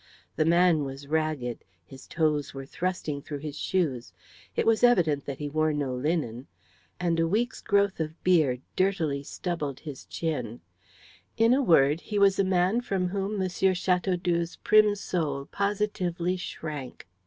[0.35, 4.13] The man was ragged; his toes were thrusting through his shoes;
[4.55, 6.47] it was evident that he wore no linen,
[6.99, 10.61] and a week's growth of beard dirtily stubbled his chin,
[11.37, 13.47] in a word, he was a man from whom M.
[13.47, 17.07] Chateaudoux's prim soul positively shrank.